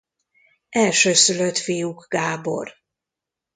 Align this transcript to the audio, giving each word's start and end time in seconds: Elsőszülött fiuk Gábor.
Elsőszülött 0.69 1.57
fiuk 1.57 2.07
Gábor. 2.07 2.73